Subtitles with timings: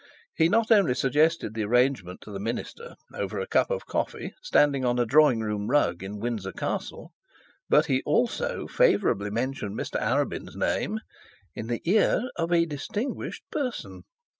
[0.33, 4.83] He not only suggested the arrangement to the minister over a cup of coffee, standing
[4.83, 7.11] on a drawing room rug in Windsor Castle,
[7.69, 11.01] but he also favourably mentioned Mr Arabin's name
[11.53, 14.01] in the ear of a distinguished person.